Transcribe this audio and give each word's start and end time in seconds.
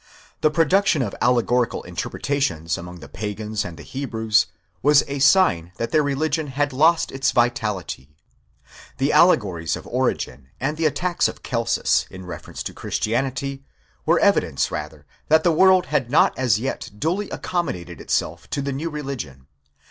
The 0.41 0.49
production 0.49 1.03
of 1.03 1.13
allegorical 1.21 1.83
interpretations 1.83 2.75
among 2.75 3.01
the 3.01 3.07
Pagans 3.07 3.63
and 3.63 3.77
the 3.77 3.83
Hebrews, 3.83 4.47
was 4.81 5.03
a 5.07 5.19
sign 5.19 5.73
that 5.77 5.91
their 5.91 6.01
religion 6.01 6.47
had 6.47 6.73
lost 6.73 7.11
its 7.11 7.29
vitality; 7.29 8.17
the 8.97 9.13
allegories 9.13 9.75
of 9.75 9.85
Origen 9.85 10.49
and 10.59 10.75
the 10.75 10.87
attacks 10.87 11.27
of 11.27 11.43
Celsus, 11.43 12.07
in 12.09 12.25
reference 12.25 12.63
to 12.63 12.73
Christianity, 12.73 13.63
were 14.03 14.19
evidences 14.19 14.71
rather 14.71 15.05
that 15.27 15.43
the 15.43 15.51
world 15.51 15.85
had 15.85 16.09
not 16.09 16.33
as 16.35 16.59
yet 16.59 16.89
duly 16.97 17.29
accommodated 17.29 18.01
itself 18.01 18.49
to 18.49 18.63
the 18.63 18.71
newreligion. 18.73 19.45